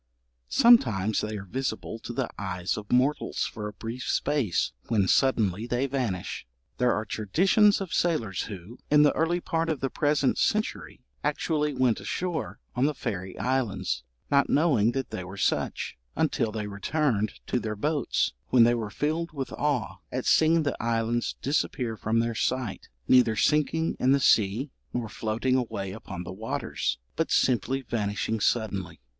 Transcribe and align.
Sometimes 0.49 1.21
they 1.21 1.37
are 1.37 1.45
visible 1.45 1.99
to 1.99 2.11
the 2.11 2.27
eyes 2.35 2.75
of 2.75 2.91
mortals 2.91 3.45
for 3.45 3.67
a 3.67 3.73
brief 3.73 4.05
space, 4.07 4.71
when 4.87 5.07
suddenly 5.07 5.67
they 5.67 5.85
vanish. 5.85 6.47
There 6.79 6.91
are 6.91 7.05
traditions 7.05 7.79
of 7.79 7.93
sailors 7.93 8.45
who, 8.45 8.79
in 8.89 9.03
the 9.03 9.15
early 9.15 9.39
part 9.39 9.69
of 9.69 9.79
the 9.79 9.91
present 9.91 10.39
century, 10.39 11.01
actually 11.23 11.75
went 11.75 11.99
ashore 11.99 12.57
on 12.75 12.85
the 12.87 12.95
fairy 12.95 13.37
islands 13.37 14.03
not 14.31 14.49
knowing 14.49 14.93
that 14.93 15.11
they 15.11 15.23
were 15.23 15.37
such, 15.37 15.97
until 16.15 16.51
they 16.51 16.65
returned 16.65 17.33
to 17.45 17.59
their 17.59 17.75
boats, 17.75 18.33
when 18.47 18.63
they 18.63 18.73
were 18.73 18.89
filled 18.89 19.33
with 19.33 19.51
awe 19.53 19.99
at 20.11 20.25
seeing 20.25 20.63
the 20.63 20.75
islands 20.81 21.35
disappear 21.43 21.95
from 21.95 22.21
their 22.21 22.33
sight, 22.33 22.89
neither 23.07 23.35
sinking 23.35 23.95
in 23.99 24.13
the 24.13 24.19
sea, 24.19 24.71
nor 24.95 25.07
floating 25.07 25.55
away 25.55 25.91
upon 25.91 26.23
the 26.23 26.33
waters, 26.33 26.97
but 27.15 27.29
simply 27.29 27.83
vanishing 27.83 28.39
suddenly. 28.39 28.99